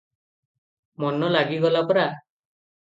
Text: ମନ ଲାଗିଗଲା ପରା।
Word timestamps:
ମନ 1.05 1.31
ଲାଗିଗଲା 1.37 1.87
ପରା। 1.93 2.11